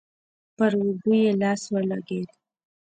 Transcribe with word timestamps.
پر 0.55 0.71
اوږه 0.81 1.15
يې 1.23 1.31
لاس 1.41 1.61
ولګېد. 1.73 2.29